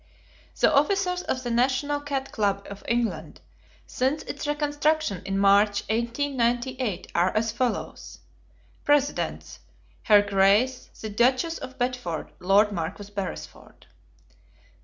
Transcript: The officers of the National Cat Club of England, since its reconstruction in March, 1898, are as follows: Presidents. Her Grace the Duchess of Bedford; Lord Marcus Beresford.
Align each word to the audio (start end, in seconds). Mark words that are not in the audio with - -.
The 0.59 0.73
officers 0.73 1.21
of 1.21 1.43
the 1.43 1.51
National 1.51 2.01
Cat 2.01 2.31
Club 2.31 2.65
of 2.71 2.83
England, 2.87 3.39
since 3.85 4.23
its 4.23 4.47
reconstruction 4.47 5.21
in 5.25 5.37
March, 5.37 5.83
1898, 5.89 7.11
are 7.13 7.29
as 7.37 7.51
follows: 7.51 8.17
Presidents. 8.83 9.59
Her 10.05 10.23
Grace 10.23 10.89
the 10.99 11.11
Duchess 11.11 11.59
of 11.59 11.77
Bedford; 11.77 12.31
Lord 12.39 12.71
Marcus 12.71 13.11
Beresford. 13.11 13.85